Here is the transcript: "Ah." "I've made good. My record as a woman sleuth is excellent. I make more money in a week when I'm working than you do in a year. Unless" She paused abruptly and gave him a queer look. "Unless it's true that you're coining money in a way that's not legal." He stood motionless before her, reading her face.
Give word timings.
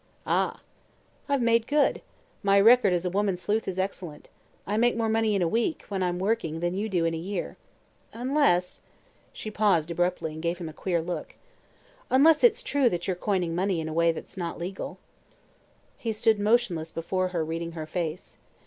"Ah." 0.25 0.61
"I've 1.29 1.43
made 1.43 1.67
good. 1.67 2.01
My 2.41 2.59
record 2.59 2.91
as 2.91 3.05
a 3.05 3.09
woman 3.11 3.37
sleuth 3.37 3.67
is 3.67 3.77
excellent. 3.77 4.29
I 4.65 4.75
make 4.75 4.97
more 4.97 5.09
money 5.09 5.35
in 5.35 5.43
a 5.43 5.47
week 5.47 5.83
when 5.89 6.01
I'm 6.01 6.17
working 6.17 6.59
than 6.59 6.73
you 6.73 6.89
do 6.89 7.05
in 7.05 7.13
a 7.13 7.17
year. 7.17 7.55
Unless" 8.11 8.81
She 9.31 9.51
paused 9.51 9.91
abruptly 9.91 10.33
and 10.33 10.41
gave 10.41 10.57
him 10.57 10.69
a 10.69 10.73
queer 10.73 11.03
look. 11.03 11.35
"Unless 12.09 12.43
it's 12.43 12.63
true 12.63 12.89
that 12.89 13.05
you're 13.05 13.15
coining 13.15 13.53
money 13.53 13.79
in 13.79 13.87
a 13.87 13.93
way 13.93 14.11
that's 14.11 14.37
not 14.37 14.57
legal." 14.57 14.97
He 15.99 16.11
stood 16.11 16.39
motionless 16.39 16.89
before 16.89 17.27
her, 17.27 17.45
reading 17.45 17.73
her 17.73 17.85
face. 17.85 18.37